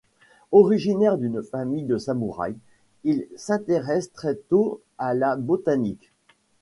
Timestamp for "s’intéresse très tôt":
3.35-4.81